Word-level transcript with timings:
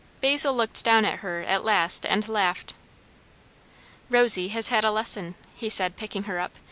Basil 0.19 0.51
looked 0.55 0.83
down 0.83 1.05
at 1.05 1.19
her 1.19 1.41
at 1.41 1.63
last 1.63 2.07
and 2.07 2.27
laughed. 2.27 2.73
"Rosy 4.09 4.47
has 4.47 4.69
had 4.69 4.83
a 4.83 4.89
lesson," 4.89 5.35
he 5.53 5.69
said, 5.69 5.95
picking 5.95 6.23
her 6.23 6.39
up. 6.39 6.55